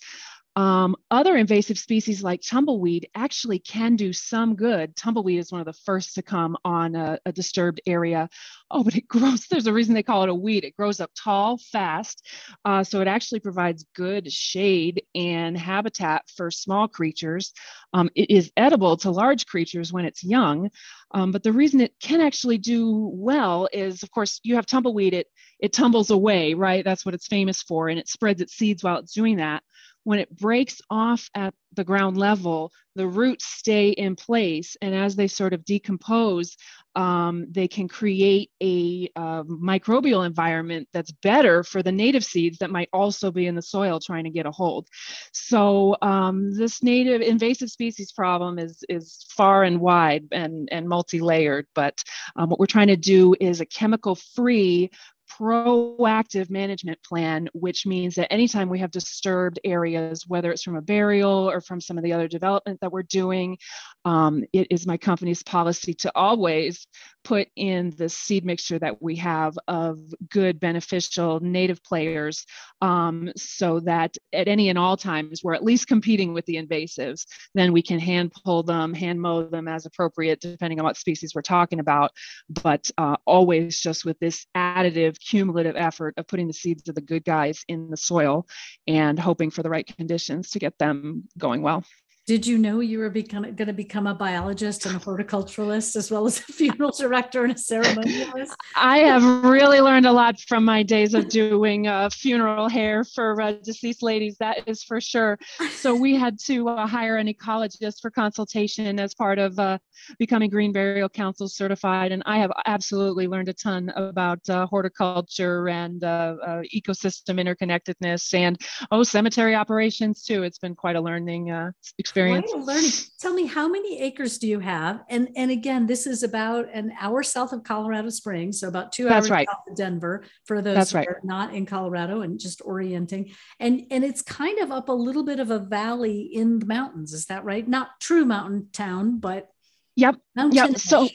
Um, 0.58 0.96
other 1.08 1.36
invasive 1.36 1.78
species 1.78 2.20
like 2.20 2.42
tumbleweed 2.42 3.08
actually 3.14 3.60
can 3.60 3.94
do 3.94 4.12
some 4.12 4.56
good. 4.56 4.96
Tumbleweed 4.96 5.38
is 5.38 5.52
one 5.52 5.60
of 5.60 5.66
the 5.66 5.72
first 5.72 6.16
to 6.16 6.22
come 6.22 6.56
on 6.64 6.96
a, 6.96 7.20
a, 7.24 7.30
disturbed 7.30 7.80
area. 7.86 8.28
Oh, 8.68 8.82
but 8.82 8.96
it 8.96 9.06
grows, 9.08 9.46
there's 9.46 9.68
a 9.68 9.72
reason 9.72 9.94
they 9.94 10.02
call 10.02 10.24
it 10.24 10.28
a 10.28 10.34
weed. 10.34 10.64
It 10.64 10.76
grows 10.76 10.98
up 10.98 11.12
tall, 11.14 11.58
fast. 11.58 12.26
Uh, 12.64 12.82
so 12.82 13.00
it 13.00 13.06
actually 13.06 13.38
provides 13.38 13.86
good 13.94 14.32
shade 14.32 15.04
and 15.14 15.56
habitat 15.56 16.24
for 16.36 16.50
small 16.50 16.88
creatures. 16.88 17.52
Um, 17.92 18.10
it 18.16 18.28
is 18.28 18.50
edible 18.56 18.96
to 18.96 19.12
large 19.12 19.46
creatures 19.46 19.92
when 19.92 20.06
it's 20.06 20.24
young. 20.24 20.70
Um, 21.12 21.30
but 21.30 21.44
the 21.44 21.52
reason 21.52 21.80
it 21.80 21.94
can 22.02 22.20
actually 22.20 22.58
do 22.58 23.08
well 23.14 23.68
is, 23.72 24.02
of 24.02 24.10
course, 24.10 24.40
you 24.42 24.56
have 24.56 24.66
tumbleweed, 24.66 25.14
it, 25.14 25.28
it 25.60 25.72
tumbles 25.72 26.10
away, 26.10 26.54
right? 26.54 26.84
That's 26.84 27.06
what 27.06 27.14
it's 27.14 27.28
famous 27.28 27.62
for. 27.62 27.88
And 27.88 28.00
it 28.00 28.08
spreads 28.08 28.40
its 28.40 28.54
seeds 28.54 28.82
while 28.82 28.98
it's 28.98 29.14
doing 29.14 29.36
that 29.36 29.62
when 30.08 30.20
it 30.20 30.34
breaks 30.34 30.80
off 30.88 31.28
at 31.34 31.52
the 31.74 31.84
ground 31.84 32.16
level, 32.16 32.72
the 32.94 33.06
roots 33.06 33.44
stay 33.44 33.90
in 33.90 34.16
place. 34.16 34.74
And 34.80 34.94
as 34.94 35.14
they 35.16 35.28
sort 35.28 35.52
of 35.52 35.66
decompose, 35.66 36.56
um, 36.94 37.44
they 37.50 37.68
can 37.68 37.88
create 37.88 38.50
a 38.62 39.10
uh, 39.14 39.42
microbial 39.42 40.24
environment 40.24 40.88
that's 40.94 41.12
better 41.12 41.62
for 41.62 41.82
the 41.82 41.92
native 41.92 42.24
seeds 42.24 42.56
that 42.58 42.70
might 42.70 42.88
also 42.90 43.30
be 43.30 43.46
in 43.46 43.54
the 43.54 43.60
soil 43.60 44.00
trying 44.00 44.24
to 44.24 44.30
get 44.30 44.46
a 44.46 44.50
hold. 44.50 44.88
So 45.34 45.94
um, 46.00 46.56
this 46.56 46.82
native 46.82 47.20
invasive 47.20 47.68
species 47.68 48.10
problem 48.10 48.58
is, 48.58 48.82
is 48.88 49.26
far 49.36 49.62
and 49.62 49.78
wide 49.78 50.24
and, 50.32 50.70
and 50.72 50.88
multi-layered, 50.88 51.66
but 51.74 52.02
um, 52.34 52.48
what 52.48 52.58
we're 52.58 52.64
trying 52.64 52.86
to 52.86 52.96
do 52.96 53.36
is 53.38 53.60
a 53.60 53.66
chemical-free 53.66 54.90
proactive 55.28 56.50
management 56.50 57.02
plan, 57.02 57.48
which 57.52 57.86
means 57.86 58.14
that 58.16 58.32
anytime 58.32 58.68
we 58.68 58.78
have 58.78 58.90
disturbed 58.90 59.60
areas, 59.64 60.24
whether 60.26 60.50
it's 60.50 60.62
from 60.62 60.76
a 60.76 60.82
burial 60.82 61.50
or 61.50 61.60
from 61.60 61.80
some 61.80 61.98
of 61.98 62.04
the 62.04 62.12
other 62.12 62.28
development 62.28 62.80
that 62.80 62.92
we're 62.92 63.02
doing, 63.02 63.58
um, 64.04 64.44
it 64.52 64.68
is 64.70 64.86
my 64.86 64.96
company's 64.96 65.42
policy 65.42 65.94
to 65.94 66.12
always 66.14 66.86
put 67.24 67.48
in 67.56 67.90
the 67.98 68.08
seed 68.08 68.44
mixture 68.44 68.78
that 68.78 69.02
we 69.02 69.16
have 69.16 69.58
of 69.68 69.98
good, 70.30 70.58
beneficial 70.58 71.40
native 71.40 71.82
players 71.82 72.46
um, 72.80 73.30
so 73.36 73.80
that 73.80 74.16
at 74.32 74.48
any 74.48 74.68
and 74.68 74.78
all 74.78 74.96
times 74.96 75.42
we're 75.44 75.54
at 75.54 75.64
least 75.64 75.88
competing 75.88 76.32
with 76.32 76.46
the 76.46 76.56
invasives. 76.56 77.26
Then 77.54 77.72
we 77.72 77.82
can 77.82 77.98
hand 77.98 78.32
pull 78.32 78.62
them, 78.62 78.94
hand 78.94 79.20
mow 79.20 79.42
them 79.42 79.68
as 79.68 79.84
appropriate, 79.84 80.40
depending 80.40 80.78
on 80.80 80.84
what 80.84 80.96
species 80.96 81.34
we're 81.34 81.42
talking 81.42 81.80
about, 81.80 82.12
but 82.48 82.90
uh, 82.96 83.16
always 83.26 83.78
just 83.78 84.04
with 84.04 84.18
this 84.20 84.46
additive 84.78 85.18
cumulative 85.18 85.76
effort 85.76 86.14
of 86.16 86.26
putting 86.26 86.46
the 86.46 86.52
seeds 86.52 86.88
of 86.88 86.94
the 86.94 87.00
good 87.00 87.24
guys 87.24 87.64
in 87.68 87.90
the 87.90 87.96
soil 87.96 88.46
and 88.86 89.18
hoping 89.18 89.50
for 89.50 89.62
the 89.62 89.70
right 89.70 89.86
conditions 89.96 90.50
to 90.50 90.58
get 90.58 90.78
them 90.78 91.24
going 91.38 91.62
well. 91.62 91.84
Did 92.28 92.46
you 92.46 92.58
know 92.58 92.80
you 92.80 92.98
were 92.98 93.08
going 93.08 93.54
to 93.54 93.72
become 93.72 94.06
a 94.06 94.14
biologist 94.14 94.84
and 94.84 94.94
a 94.94 94.98
horticulturalist 94.98 95.96
as 95.96 96.10
well 96.10 96.26
as 96.26 96.38
a 96.40 96.42
funeral 96.42 96.90
director 96.90 97.42
and 97.42 97.52
a 97.52 97.54
ceremonialist? 97.54 98.52
I 98.76 98.98
have 98.98 99.24
really 99.46 99.80
learned 99.80 100.04
a 100.04 100.12
lot 100.12 100.38
from 100.40 100.62
my 100.62 100.82
days 100.82 101.14
of 101.14 101.30
doing 101.30 101.86
uh, 101.86 102.10
funeral 102.10 102.68
hair 102.68 103.02
for 103.02 103.40
uh, 103.40 103.52
deceased 103.52 104.02
ladies, 104.02 104.36
that 104.40 104.58
is 104.66 104.82
for 104.82 105.00
sure. 105.00 105.38
So 105.70 105.94
we 105.94 106.16
had 106.16 106.38
to 106.40 106.68
uh, 106.68 106.86
hire 106.86 107.16
an 107.16 107.28
ecologist 107.28 108.02
for 108.02 108.10
consultation 108.10 109.00
as 109.00 109.14
part 109.14 109.38
of 109.38 109.58
uh, 109.58 109.78
becoming 110.18 110.50
Green 110.50 110.70
Burial 110.70 111.08
Council 111.08 111.48
certified. 111.48 112.12
And 112.12 112.22
I 112.26 112.36
have 112.40 112.52
absolutely 112.66 113.26
learned 113.26 113.48
a 113.48 113.54
ton 113.54 113.88
about 113.96 114.46
uh, 114.50 114.66
horticulture 114.66 115.70
and 115.70 116.04
uh, 116.04 116.36
ecosystem 116.74 117.40
interconnectedness 117.40 118.34
and, 118.34 118.60
oh, 118.90 119.02
cemetery 119.02 119.54
operations 119.54 120.24
too. 120.24 120.42
It's 120.42 120.58
been 120.58 120.74
quite 120.74 120.96
a 120.96 121.00
learning 121.00 121.48
experience 121.96 122.17
experience. 122.18 122.66
learning. 122.66 122.90
Tell 123.20 123.34
me, 123.34 123.46
how 123.46 123.68
many 123.68 124.00
acres 124.00 124.38
do 124.38 124.46
you 124.46 124.60
have? 124.60 125.02
And 125.08 125.28
and 125.36 125.50
again, 125.50 125.86
this 125.86 126.06
is 126.06 126.22
about 126.22 126.66
an 126.72 126.92
hour 127.00 127.22
south 127.22 127.52
of 127.52 127.62
Colorado 127.62 128.08
Springs, 128.10 128.60
so 128.60 128.68
about 128.68 128.92
two 128.92 129.04
That's 129.04 129.26
hours 129.26 129.30
right. 129.30 129.48
south 129.48 129.62
of 129.70 129.76
Denver 129.76 130.24
for 130.44 130.62
those 130.62 130.74
That's 130.74 130.94
right. 130.94 131.08
not 131.24 131.54
in 131.54 131.66
Colorado 131.66 132.22
and 132.22 132.38
just 132.38 132.62
orienting. 132.64 133.32
And 133.60 133.86
and 133.90 134.04
it's 134.04 134.22
kind 134.22 134.58
of 134.60 134.70
up 134.70 134.88
a 134.88 134.92
little 134.92 135.24
bit 135.24 135.40
of 135.40 135.50
a 135.50 135.58
valley 135.58 136.20
in 136.20 136.58
the 136.58 136.66
mountains. 136.66 137.12
Is 137.12 137.26
that 137.26 137.44
right? 137.44 137.66
Not 137.66 138.00
true 138.00 138.24
mountain 138.24 138.68
town, 138.72 139.18
but 139.18 139.48
yep, 139.96 140.16
yep. 140.36 140.78
So 140.78 141.08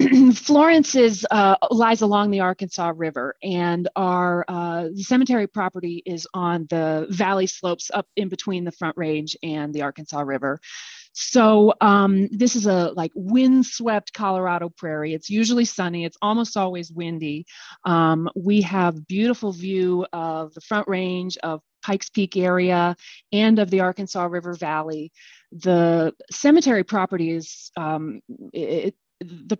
Florence 0.34 0.94
is 0.94 1.26
uh, 1.30 1.56
lies 1.70 2.00
along 2.00 2.30
the 2.30 2.40
Arkansas 2.40 2.92
River, 2.96 3.36
and 3.42 3.88
our 3.96 4.44
uh, 4.48 4.88
cemetery 4.94 5.46
property 5.46 6.02
is 6.06 6.26
on 6.32 6.66
the 6.70 7.06
valley 7.10 7.46
slopes 7.46 7.90
up 7.92 8.06
in 8.16 8.28
between 8.28 8.64
the 8.64 8.72
Front 8.72 8.96
Range 8.96 9.36
and 9.42 9.74
the 9.74 9.82
Arkansas 9.82 10.20
River. 10.20 10.58
So 11.12 11.74
um, 11.80 12.28
this 12.30 12.56
is 12.56 12.66
a 12.66 12.92
like 12.96 13.12
windswept 13.14 14.14
Colorado 14.14 14.70
prairie. 14.70 15.12
It's 15.12 15.28
usually 15.28 15.64
sunny. 15.64 16.04
It's 16.04 16.18
almost 16.22 16.56
always 16.56 16.90
windy. 16.90 17.44
Um, 17.84 18.30
we 18.34 18.62
have 18.62 19.06
beautiful 19.06 19.52
view 19.52 20.06
of 20.12 20.54
the 20.54 20.60
Front 20.62 20.88
Range 20.88 21.36
of 21.38 21.60
Pikes 21.82 22.08
Peak 22.08 22.36
area 22.36 22.96
and 23.32 23.58
of 23.58 23.70
the 23.70 23.80
Arkansas 23.80 24.24
River 24.24 24.54
Valley. 24.54 25.12
The 25.52 26.14
cemetery 26.30 26.84
property 26.84 27.32
is 27.32 27.70
um, 27.76 28.20
it, 28.52 28.94
the 29.20 29.58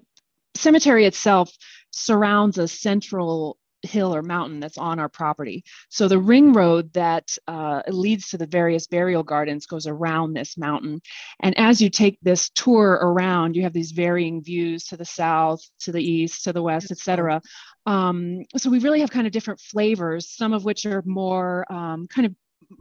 cemetery 0.55 1.07
itself 1.07 1.51
surrounds 1.91 2.59
a 2.59 2.69
central 2.69 3.57
hill 3.83 4.15
or 4.15 4.23
mountain 4.23 4.61
that's 4.61 4.79
on 4.79 4.99
our 4.99 5.09
property. 5.09 5.65
So 5.89 6.09
the 6.09 6.19
ring 6.19 6.53
road 6.53 6.93
that 6.95 7.37
uh, 7.49 7.83
leads 7.89 8.29
to 8.29 8.39
the 8.39 8.47
various 8.47 8.87
burial 8.87 9.23
gardens 9.23 9.67
goes 9.67 9.87
around 9.87 10.35
this 10.35 10.59
mountain. 10.59 11.01
And 11.41 11.59
as 11.59 11.81
you 11.81 11.91
take 11.91 12.19
this 12.23 12.51
tour 12.51 12.99
around, 13.01 13.57
you 13.57 13.63
have 13.63 13.73
these 13.73 13.93
varying 13.93 14.43
views 14.43 14.85
to 14.87 14.97
the 14.97 15.05
south, 15.05 15.61
to 15.81 15.93
the 15.93 16.03
east, 16.03 16.45
to 16.45 16.53
the 16.53 16.63
west, 16.63 16.91
etc. 16.91 17.41
Um, 17.87 18.45
so 18.57 18.71
we 18.71 18.81
really 18.81 19.01
have 19.01 19.11
kind 19.11 19.27
of 19.27 19.33
different 19.33 19.61
flavors, 19.61 20.29
some 20.29 20.53
of 20.53 20.65
which 20.65 20.87
are 20.87 21.03
more 21.07 21.71
um, 21.73 22.07
kind 22.07 22.27
of 22.27 22.35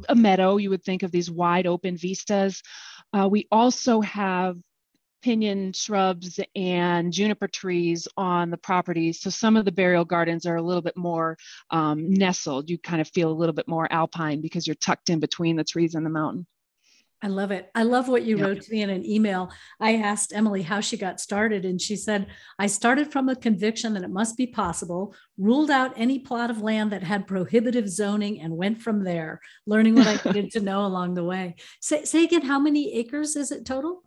a 0.07 0.15
meadow. 0.15 0.57
You 0.57 0.69
would 0.71 0.83
think 0.83 1.03
of 1.03 1.11
these 1.11 1.31
wide 1.31 1.65
open 1.65 1.97
vistas. 1.97 2.61
Uh, 3.13 3.27
we 3.27 3.47
also 3.51 4.01
have 4.01 4.57
pinyon 5.21 5.73
shrubs 5.73 6.39
and 6.55 7.11
juniper 7.13 7.47
trees 7.47 8.07
on 8.17 8.49
the 8.49 8.57
property. 8.57 9.13
So 9.13 9.29
some 9.29 9.57
of 9.57 9.65
the 9.65 9.71
burial 9.71 10.05
gardens 10.05 10.45
are 10.45 10.55
a 10.55 10.61
little 10.61 10.81
bit 10.81 10.97
more 10.97 11.38
um, 11.69 12.09
nestled. 12.11 12.69
You 12.69 12.77
kind 12.77 13.01
of 13.01 13.09
feel 13.09 13.31
a 13.31 13.33
little 13.33 13.53
bit 13.53 13.67
more 13.67 13.91
alpine 13.91 14.41
because 14.41 14.67
you're 14.67 14.75
tucked 14.75 15.09
in 15.09 15.19
between 15.19 15.55
the 15.55 15.63
trees 15.63 15.95
and 15.95 16.05
the 16.05 16.09
mountain. 16.09 16.47
I 17.21 17.27
love 17.27 17.51
it. 17.51 17.69
I 17.75 17.83
love 17.83 18.07
what 18.07 18.23
you 18.23 18.38
wrote 18.38 18.61
to 18.61 18.71
me 18.71 18.81
in 18.81 18.89
an 18.89 19.05
email. 19.05 19.51
I 19.79 19.95
asked 19.95 20.33
Emily 20.33 20.61
how 20.61 20.79
she 20.79 20.95
got 20.95 21.19
started, 21.19 21.65
and 21.65 21.81
she 21.81 21.97
said, 21.97 22.27
I 22.57 22.67
started 22.67 23.11
from 23.11 23.27
a 23.27 23.35
conviction 23.35 23.93
that 23.93 24.03
it 24.03 24.09
must 24.09 24.38
be 24.38 24.47
possible, 24.47 25.13
ruled 25.38 25.69
out 25.69 25.93
any 25.97 26.19
plot 26.19 26.49
of 26.49 26.61
land 26.61 26.91
that 26.91 27.03
had 27.03 27.27
prohibitive 27.27 27.89
zoning, 27.89 28.39
and 28.39 28.55
went 28.55 28.81
from 28.81 29.03
there, 29.03 29.41
learning 29.65 29.95
what 29.95 30.07
I 30.07 30.17
needed 30.31 30.51
to 30.51 30.61
know 30.61 30.85
along 30.85 31.15
the 31.15 31.25
way. 31.25 31.55
Say, 31.81 32.05
say 32.05 32.23
again, 32.23 32.43
how 32.43 32.57
many 32.57 32.93
acres 32.97 33.35
is 33.35 33.51
it 33.51 33.65
total? 33.65 34.03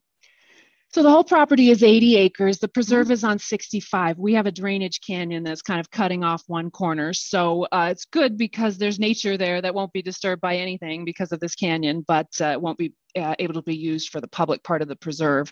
So 0.94 1.02
the 1.02 1.10
whole 1.10 1.24
property 1.24 1.70
is 1.70 1.82
80 1.82 2.18
acres. 2.18 2.58
The 2.58 2.68
preserve 2.68 3.10
is 3.10 3.24
on 3.24 3.38
65. 3.38 4.18
We 4.18 4.34
have 4.34 4.44
a 4.44 4.52
drainage 4.52 5.00
canyon 5.00 5.42
that's 5.42 5.62
kind 5.62 5.80
of 5.80 5.90
cutting 5.90 6.22
off 6.22 6.42
one 6.48 6.70
corner. 6.70 7.14
So 7.14 7.66
uh, 7.72 7.88
it's 7.90 8.04
good 8.04 8.36
because 8.36 8.76
there's 8.76 8.98
nature 8.98 9.38
there 9.38 9.62
that 9.62 9.74
won't 9.74 9.94
be 9.94 10.02
disturbed 10.02 10.42
by 10.42 10.56
anything 10.56 11.06
because 11.06 11.32
of 11.32 11.40
this 11.40 11.54
canyon, 11.54 12.04
but 12.06 12.28
uh, 12.42 12.48
it 12.48 12.60
won't 12.60 12.76
be 12.76 12.92
uh, 13.16 13.34
able 13.38 13.54
to 13.54 13.62
be 13.62 13.74
used 13.74 14.10
for 14.10 14.20
the 14.20 14.28
public 14.28 14.62
part 14.62 14.82
of 14.82 14.88
the 14.88 14.96
preserve. 14.96 15.50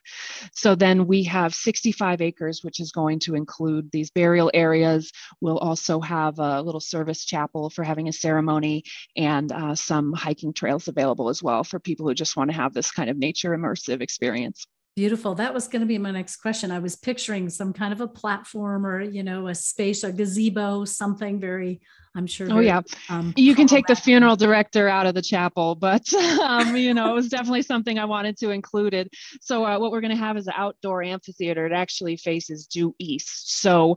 So 0.53 0.75
then 0.75 1.07
we 1.07 1.23
have 1.25 1.55
65 1.55 2.21
acres, 2.21 2.63
which 2.63 2.79
is 2.79 2.93
going 2.93 3.21
to 3.21 3.35
include 3.35 3.91
these 3.93 4.11
burial 4.11 4.51
areas. 4.53 5.11
We'll 5.41 5.57
also 5.57 6.01
have 6.01 6.39
a 6.39 6.61
little 6.61 6.81
service 6.81 7.25
chapel 7.25 7.71
for 7.71 7.83
having 7.83 8.09
a 8.09 8.13
ceremony 8.13 8.85
and 9.17 9.51
uh, 9.51 9.75
some 9.75 10.13
hiking 10.13 10.53
trails 10.53 10.87
available 10.87 11.31
as 11.31 11.43
well 11.43 11.65
for 11.65 11.81
people 11.81 12.07
who 12.07 12.15
just 12.15 12.37
want 12.37 12.51
to 12.51 12.57
have 12.57 12.75
this 12.75 12.91
kind 12.91 13.09
of 13.09 13.17
nature 13.17 13.57
immersive 13.57 14.03
experience. 14.03 14.67
Beautiful. 14.97 15.35
That 15.37 15.55
was 15.55 15.69
going 15.69 15.81
to 15.81 15.87
be 15.87 15.99
my 15.99 16.11
next 16.11 16.37
question. 16.37 16.71
I 16.71 16.81
was 16.81 16.97
picturing 16.97 17.49
some 17.49 17.73
kind 17.73 17.93
of 17.93 18.01
a 18.01 18.09
platform 18.09 18.85
or, 18.85 19.01
you 19.01 19.23
know, 19.23 19.49
a 19.49 19.55
space, 19.55 20.03
a 20.03 20.13
gazebo, 20.13 20.85
something 20.85 21.41
very 21.41 21.81
I'm 22.17 22.27
sure. 22.27 22.49
Oh 22.51 22.59
yeah, 22.59 22.81
um, 23.09 23.33
you 23.37 23.55
can 23.55 23.69
take 23.69 23.87
the 23.87 23.95
funeral 23.95 24.35
director 24.35 24.89
out 24.89 25.07
of 25.07 25.15
the 25.15 25.23
chapel, 25.23 25.77
but 25.77 26.13
um, 26.43 26.77
you 26.77 26.93
know 26.93 27.13
it 27.13 27.15
was 27.15 27.29
definitely 27.29 27.63
something 27.63 27.99
I 27.99 28.05
wanted 28.05 28.37
to 28.39 28.51
include 28.51 28.95
it. 28.95 29.11
So 29.41 29.65
uh, 29.65 29.79
what 29.79 29.93
we're 29.93 30.01
going 30.01 30.17
to 30.17 30.17
have 30.17 30.37
is 30.37 30.49
an 30.49 30.55
outdoor 30.57 31.03
amphitheater. 31.05 31.67
It 31.67 31.73
actually 31.73 32.17
faces 32.17 32.67
due 32.67 32.95
east. 32.99 33.61
So 33.61 33.93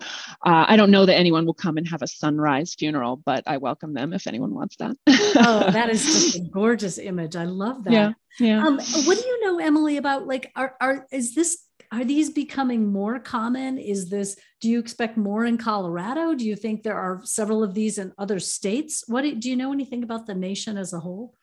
uh, 0.46 0.66
I 0.68 0.76
don't 0.76 0.92
know 0.92 1.06
that 1.08 1.16
anyone 1.16 1.46
will 1.46 1.56
come 1.56 1.78
and 1.78 1.88
have 1.88 2.04
a 2.04 2.08
sunrise 2.08 2.76
funeral, 2.76 3.22
but 3.26 3.44
I 3.48 3.58
welcome 3.58 3.94
them 3.94 4.14
if 4.14 4.28
anyone 4.28 4.54
wants 4.54 4.76
that. 4.78 4.96
oh, 5.08 5.72
that 5.72 5.90
is 5.90 6.06
just 6.06 6.36
a 6.38 6.40
gorgeous 6.40 7.00
image. 7.00 7.36
I 7.36 7.46
love 7.46 7.84
that. 7.86 7.94
Yeah. 7.94 8.14
Yeah. 8.40 8.66
Um, 8.66 8.78
what 8.78 9.18
do 9.18 9.26
you 9.26 9.46
know, 9.46 9.60
Emily, 9.60 9.98
about 9.98 10.28
like 10.28 10.52
are 10.56 10.76
are 10.80 11.08
is 11.12 11.36
this 11.36 11.64
are 11.94 12.04
these 12.04 12.32
becoming 12.32 12.92
more 12.92 13.20
common? 13.20 13.78
Is 13.78 14.10
this, 14.10 14.36
do 14.62 14.68
you 14.68 14.80
expect 14.80 15.16
more 15.16 15.46
in 15.46 15.58
Colorado? 15.58 16.34
Do 16.34 16.44
you 16.44 16.56
think 16.56 16.82
there 16.82 16.98
are 16.98 17.22
several 17.24 17.64
of 17.64 17.76
these 17.76 18.00
in 18.00 18.12
other 18.18 18.40
states? 18.40 19.04
What 19.08 19.22
do 19.22 19.50
you 19.50 19.56
know 19.56 19.72
anything 19.72 20.02
about 20.02 20.26
the 20.26 20.34
nation 20.34 20.76
as 20.78 20.94
a 20.94 21.00
whole? 21.00 21.36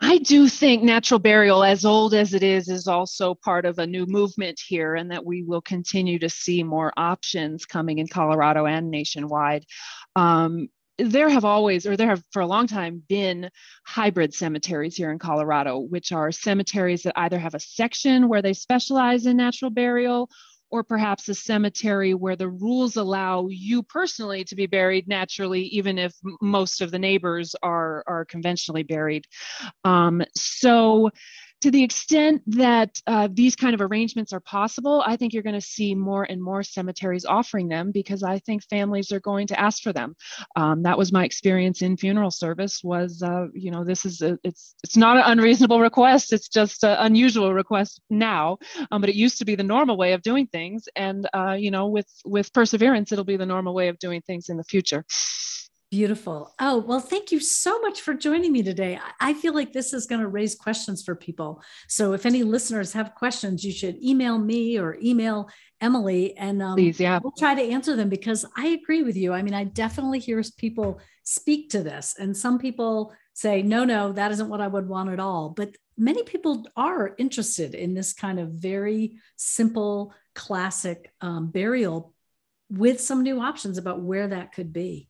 I 0.00 0.16
do 0.16 0.48
think 0.48 0.82
natural 0.82 1.20
burial, 1.20 1.62
as 1.62 1.84
old 1.84 2.14
as 2.14 2.32
it 2.32 2.42
is, 2.42 2.70
is 2.70 2.86
also 2.86 3.34
part 3.34 3.66
of 3.66 3.78
a 3.78 3.86
new 3.86 4.06
movement 4.06 4.58
here, 4.66 4.94
and 4.94 5.10
that 5.10 5.26
we 5.26 5.42
will 5.42 5.60
continue 5.60 6.18
to 6.20 6.30
see 6.30 6.62
more 6.62 6.94
options 6.96 7.66
coming 7.66 7.98
in 7.98 8.08
Colorado 8.08 8.64
and 8.64 8.90
nationwide. 8.90 9.66
Um, 10.16 10.70
there 11.04 11.28
have 11.28 11.44
always, 11.44 11.86
or 11.86 11.96
there 11.96 12.08
have 12.08 12.22
for 12.32 12.42
a 12.42 12.46
long 12.46 12.66
time, 12.66 13.02
been 13.08 13.50
hybrid 13.84 14.34
cemeteries 14.34 14.96
here 14.96 15.10
in 15.10 15.18
Colorado, 15.18 15.78
which 15.78 16.12
are 16.12 16.32
cemeteries 16.32 17.02
that 17.02 17.18
either 17.18 17.38
have 17.38 17.54
a 17.54 17.60
section 17.60 18.28
where 18.28 18.42
they 18.42 18.52
specialize 18.52 19.26
in 19.26 19.36
natural 19.36 19.70
burial 19.70 20.28
or 20.70 20.84
perhaps 20.84 21.28
a 21.28 21.34
cemetery 21.34 22.14
where 22.14 22.36
the 22.36 22.48
rules 22.48 22.96
allow 22.96 23.48
you 23.48 23.82
personally 23.82 24.44
to 24.44 24.54
be 24.54 24.66
buried 24.66 25.08
naturally, 25.08 25.62
even 25.62 25.98
if 25.98 26.14
most 26.40 26.80
of 26.80 26.90
the 26.90 26.98
neighbors 26.98 27.56
are, 27.62 28.04
are 28.06 28.24
conventionally 28.24 28.84
buried. 28.84 29.26
Um, 29.84 30.22
so 30.36 31.10
to 31.60 31.70
the 31.70 31.82
extent 31.82 32.42
that 32.46 33.00
uh, 33.06 33.28
these 33.30 33.54
kind 33.54 33.74
of 33.74 33.80
arrangements 33.80 34.32
are 34.32 34.40
possible, 34.40 35.02
I 35.06 35.16
think 35.16 35.32
you're 35.32 35.42
going 35.42 35.60
to 35.60 35.60
see 35.60 35.94
more 35.94 36.24
and 36.24 36.42
more 36.42 36.62
cemeteries 36.62 37.24
offering 37.24 37.68
them 37.68 37.92
because 37.92 38.22
I 38.22 38.38
think 38.38 38.62
families 38.68 39.12
are 39.12 39.20
going 39.20 39.46
to 39.48 39.60
ask 39.60 39.82
for 39.82 39.92
them. 39.92 40.16
Um, 40.56 40.82
that 40.84 40.96
was 40.96 41.12
my 41.12 41.24
experience 41.24 41.82
in 41.82 41.96
funeral 41.96 42.30
service. 42.30 42.82
Was 42.82 43.22
uh, 43.22 43.46
you 43.52 43.70
know 43.70 43.84
this 43.84 44.04
is 44.04 44.22
a, 44.22 44.38
it's 44.42 44.74
it's 44.82 44.96
not 44.96 45.16
an 45.16 45.24
unreasonable 45.26 45.80
request. 45.80 46.32
It's 46.32 46.48
just 46.48 46.84
an 46.84 46.96
unusual 46.98 47.52
request 47.52 48.00
now, 48.08 48.58
um, 48.90 49.00
but 49.00 49.10
it 49.10 49.16
used 49.16 49.38
to 49.38 49.44
be 49.44 49.54
the 49.54 49.62
normal 49.62 49.96
way 49.96 50.12
of 50.12 50.22
doing 50.22 50.46
things, 50.46 50.88
and 50.96 51.28
uh, 51.34 51.56
you 51.58 51.70
know 51.70 51.88
with 51.88 52.08
with 52.24 52.52
perseverance, 52.52 53.12
it'll 53.12 53.24
be 53.24 53.36
the 53.36 53.46
normal 53.46 53.74
way 53.74 53.88
of 53.88 53.98
doing 53.98 54.22
things 54.22 54.48
in 54.48 54.56
the 54.56 54.64
future. 54.64 55.04
Beautiful. 55.90 56.54
Oh, 56.60 56.78
well, 56.78 57.00
thank 57.00 57.32
you 57.32 57.40
so 57.40 57.80
much 57.80 58.00
for 58.02 58.14
joining 58.14 58.52
me 58.52 58.62
today. 58.62 59.00
I 59.18 59.34
feel 59.34 59.52
like 59.52 59.72
this 59.72 59.92
is 59.92 60.06
going 60.06 60.20
to 60.20 60.28
raise 60.28 60.54
questions 60.54 61.02
for 61.02 61.16
people. 61.16 61.62
So 61.88 62.12
if 62.12 62.26
any 62.26 62.44
listeners 62.44 62.92
have 62.92 63.16
questions, 63.16 63.64
you 63.64 63.72
should 63.72 64.00
email 64.00 64.38
me 64.38 64.78
or 64.78 64.98
email 65.02 65.50
Emily 65.80 66.36
and 66.36 66.62
um, 66.62 66.76
Please, 66.76 67.00
yeah. 67.00 67.18
we'll 67.20 67.32
try 67.32 67.56
to 67.56 67.72
answer 67.72 67.96
them 67.96 68.08
because 68.08 68.46
I 68.56 68.68
agree 68.68 69.02
with 69.02 69.16
you. 69.16 69.32
I 69.32 69.42
mean, 69.42 69.54
I 69.54 69.64
definitely 69.64 70.20
hear 70.20 70.40
people 70.56 71.00
speak 71.24 71.70
to 71.70 71.82
this, 71.82 72.14
and 72.18 72.36
some 72.36 72.58
people 72.60 73.12
say, 73.34 73.62
no, 73.62 73.84
no, 73.84 74.12
that 74.12 74.30
isn't 74.30 74.48
what 74.48 74.60
I 74.60 74.68
would 74.68 74.88
want 74.88 75.10
at 75.10 75.18
all. 75.18 75.50
But 75.50 75.74
many 75.96 76.22
people 76.22 76.66
are 76.76 77.14
interested 77.18 77.74
in 77.74 77.94
this 77.94 78.12
kind 78.12 78.38
of 78.38 78.50
very 78.50 79.16
simple, 79.36 80.14
classic 80.36 81.12
um, 81.20 81.50
burial 81.50 82.14
with 82.68 83.00
some 83.00 83.22
new 83.22 83.40
options 83.40 83.76
about 83.76 84.02
where 84.02 84.28
that 84.28 84.52
could 84.52 84.72
be. 84.72 85.08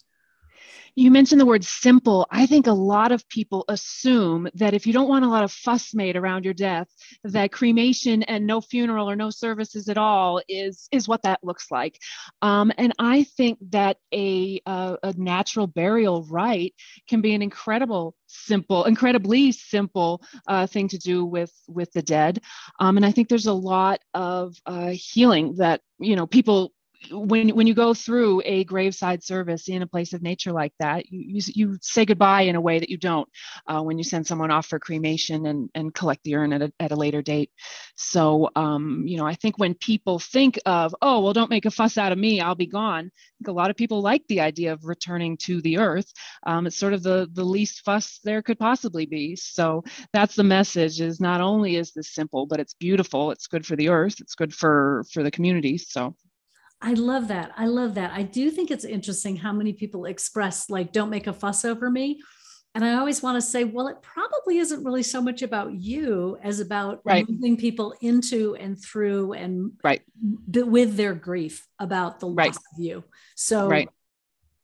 You 0.94 1.10
mentioned 1.10 1.40
the 1.40 1.46
word 1.46 1.64
simple. 1.64 2.26
I 2.30 2.46
think 2.46 2.66
a 2.66 2.72
lot 2.72 3.12
of 3.12 3.28
people 3.28 3.64
assume 3.68 4.48
that 4.54 4.74
if 4.74 4.86
you 4.86 4.92
don't 4.92 5.08
want 5.08 5.24
a 5.24 5.28
lot 5.28 5.44
of 5.44 5.52
fuss 5.52 5.94
made 5.94 6.16
around 6.16 6.44
your 6.44 6.54
death, 6.54 6.88
that 7.24 7.52
cremation 7.52 8.22
and 8.24 8.46
no 8.46 8.60
funeral 8.60 9.08
or 9.08 9.16
no 9.16 9.30
services 9.30 9.88
at 9.88 9.98
all 9.98 10.40
is 10.48 10.88
is 10.92 11.08
what 11.08 11.22
that 11.22 11.40
looks 11.42 11.70
like. 11.70 11.98
Um, 12.42 12.72
and 12.78 12.92
I 12.98 13.24
think 13.24 13.58
that 13.70 13.98
a, 14.12 14.60
a, 14.66 14.96
a 15.02 15.14
natural 15.16 15.66
burial 15.66 16.26
rite 16.30 16.74
can 17.08 17.20
be 17.20 17.34
an 17.34 17.42
incredible 17.42 18.14
simple 18.26 18.84
incredibly 18.84 19.52
simple 19.52 20.22
uh, 20.46 20.66
thing 20.66 20.88
to 20.88 20.98
do 20.98 21.24
with 21.24 21.52
with 21.66 21.90
the 21.92 22.02
dead 22.02 22.40
um, 22.78 22.96
and 22.96 23.04
i 23.04 23.10
think 23.10 23.28
there's 23.28 23.46
a 23.46 23.52
lot 23.52 24.00
of 24.14 24.54
uh, 24.66 24.92
healing 24.92 25.54
that 25.56 25.80
you 25.98 26.14
know 26.14 26.26
people 26.26 26.72
when 27.10 27.50
when 27.50 27.66
you 27.66 27.74
go 27.74 27.94
through 27.94 28.42
a 28.44 28.64
graveside 28.64 29.22
service 29.22 29.68
in 29.68 29.82
a 29.82 29.86
place 29.86 30.12
of 30.12 30.22
nature 30.22 30.52
like 30.52 30.72
that, 30.78 31.10
you 31.10 31.40
you, 31.40 31.52
you 31.54 31.78
say 31.80 32.04
goodbye 32.04 32.42
in 32.42 32.56
a 32.56 32.60
way 32.60 32.78
that 32.78 32.90
you 32.90 32.98
don't 32.98 33.28
uh, 33.66 33.80
when 33.82 33.98
you 33.98 34.04
send 34.04 34.26
someone 34.26 34.50
off 34.50 34.66
for 34.66 34.78
cremation 34.78 35.46
and 35.46 35.70
and 35.74 35.94
collect 35.94 36.22
the 36.24 36.36
urn 36.36 36.52
at 36.52 36.62
a, 36.62 36.72
at 36.78 36.92
a 36.92 36.96
later 36.96 37.22
date. 37.22 37.50
So 37.96 38.50
um, 38.54 39.04
you 39.06 39.16
know, 39.16 39.26
I 39.26 39.34
think 39.34 39.58
when 39.58 39.74
people 39.74 40.18
think 40.18 40.58
of 40.66 40.94
oh 41.00 41.20
well, 41.20 41.32
don't 41.32 41.50
make 41.50 41.66
a 41.66 41.70
fuss 41.70 41.96
out 41.96 42.12
of 42.12 42.18
me, 42.18 42.40
I'll 42.40 42.54
be 42.54 42.66
gone. 42.66 43.06
I 43.06 43.32
think 43.38 43.48
a 43.48 43.52
lot 43.52 43.70
of 43.70 43.76
people 43.76 44.02
like 44.02 44.26
the 44.28 44.40
idea 44.40 44.72
of 44.72 44.84
returning 44.84 45.36
to 45.38 45.62
the 45.62 45.78
earth. 45.78 46.12
Um, 46.46 46.66
it's 46.66 46.76
sort 46.76 46.92
of 46.92 47.02
the 47.02 47.28
the 47.32 47.44
least 47.44 47.82
fuss 47.84 48.20
there 48.24 48.42
could 48.42 48.58
possibly 48.58 49.06
be. 49.06 49.36
So 49.36 49.84
that's 50.12 50.34
the 50.34 50.44
message: 50.44 51.00
is 51.00 51.20
not 51.20 51.40
only 51.40 51.76
is 51.76 51.92
this 51.92 52.12
simple, 52.12 52.46
but 52.46 52.60
it's 52.60 52.74
beautiful. 52.74 53.30
It's 53.30 53.46
good 53.46 53.64
for 53.64 53.76
the 53.76 53.88
earth. 53.88 54.20
It's 54.20 54.34
good 54.34 54.54
for 54.54 55.04
for 55.12 55.22
the 55.22 55.30
community. 55.30 55.78
So 55.78 56.14
I 56.82 56.94
love 56.94 57.28
that. 57.28 57.52
I 57.56 57.66
love 57.66 57.94
that. 57.94 58.12
I 58.12 58.22
do 58.22 58.50
think 58.50 58.70
it's 58.70 58.84
interesting 58.84 59.36
how 59.36 59.52
many 59.52 59.72
people 59.72 60.06
express, 60.06 60.70
like, 60.70 60.92
don't 60.92 61.10
make 61.10 61.26
a 61.26 61.32
fuss 61.32 61.64
over 61.64 61.90
me. 61.90 62.20
And 62.74 62.84
I 62.84 62.94
always 62.94 63.20
want 63.22 63.36
to 63.36 63.42
say, 63.42 63.64
well, 63.64 63.88
it 63.88 64.00
probably 64.00 64.58
isn't 64.58 64.84
really 64.84 65.02
so 65.02 65.20
much 65.20 65.42
about 65.42 65.74
you 65.74 66.38
as 66.42 66.60
about 66.60 67.00
right. 67.04 67.28
moving 67.28 67.56
people 67.56 67.94
into 68.00 68.54
and 68.54 68.80
through 68.80 69.32
and 69.32 69.72
right. 69.82 70.02
b- 70.48 70.62
with 70.62 70.96
their 70.96 71.14
grief 71.14 71.66
about 71.80 72.20
the 72.20 72.26
loss 72.26 72.36
right. 72.36 72.56
of 72.56 72.78
you. 72.78 73.04
So, 73.34 73.68
right. 73.68 73.88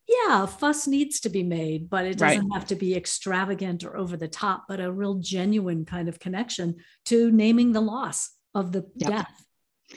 yeah, 0.08 0.46
fuss 0.46 0.86
needs 0.86 1.18
to 1.20 1.28
be 1.28 1.42
made, 1.42 1.90
but 1.90 2.06
it 2.06 2.16
doesn't 2.16 2.50
have 2.52 2.68
to 2.68 2.76
be 2.76 2.94
extravagant 2.94 3.82
or 3.82 3.96
over 3.96 4.16
the 4.16 4.28
top, 4.28 4.66
but 4.68 4.80
a 4.80 4.90
real 4.90 5.14
genuine 5.14 5.84
kind 5.84 6.08
of 6.08 6.20
connection 6.20 6.76
to 7.06 7.32
naming 7.32 7.72
the 7.72 7.80
loss 7.80 8.30
of 8.54 8.70
the 8.70 8.86
yep. 8.94 9.10
death. 9.10 9.46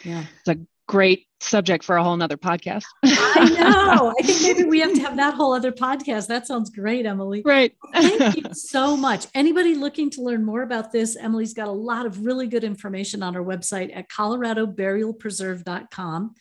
Yeah. 0.04 0.24
It's 0.40 0.60
a 0.60 0.66
great 0.90 1.28
subject 1.40 1.84
for 1.84 1.98
a 1.98 2.04
whole 2.04 2.18
nother 2.18 2.36
podcast. 2.36 2.84
I 3.04 3.56
know. 3.60 4.12
I 4.20 4.24
think 4.24 4.42
maybe 4.42 4.64
we 4.68 4.80
have 4.80 4.96
to 4.96 5.02
have 5.02 5.16
that 5.18 5.36
whole 5.36 5.54
other 5.54 5.72
podcast. 5.72 6.26
That 6.28 6.48
sounds 6.48 6.72
great, 6.72 7.06
Emily. 7.06 7.44
Right. 7.46 7.76
Thank 7.94 8.38
you 8.38 8.46
so 8.54 8.98
much. 8.98 9.28
Anybody 9.36 9.76
looking 9.76 10.10
to 10.10 10.24
learn 10.24 10.44
more 10.44 10.64
about 10.64 10.92
this, 10.92 11.16
Emily's 11.16 11.54
got 11.54 11.68
a 11.68 11.72
lot 11.72 12.08
of 12.08 12.26
really 12.26 12.48
good 12.48 12.64
information 12.64 13.22
on 13.22 13.36
her 13.36 13.44
website 13.44 13.96
at 13.96 14.10
coloradoburialpreserve.com. 14.10 16.34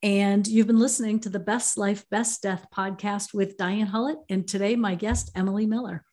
And 0.00 0.46
you've 0.46 0.68
been 0.68 0.78
listening 0.78 1.18
to 1.20 1.28
the 1.28 1.40
Best 1.40 1.76
Life, 1.76 2.08
Best 2.08 2.42
Death 2.42 2.66
podcast 2.72 3.34
with 3.34 3.56
Diane 3.56 3.88
Hullet. 3.88 4.18
And 4.30 4.46
today, 4.46 4.76
my 4.76 4.94
guest, 4.94 5.32
Emily 5.34 5.66
Miller. 5.66 6.04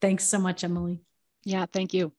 Thanks 0.00 0.24
so 0.24 0.40
much, 0.40 0.64
Emily. 0.64 1.02
Yeah, 1.44 1.66
thank 1.72 1.94
you. 1.94 2.10